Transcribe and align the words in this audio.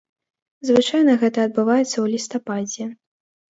Звычайна 0.69 1.13
гэта 1.25 1.45
адбываецца 1.49 1.89
ў 1.89 2.05
лістападзе. 2.17 2.91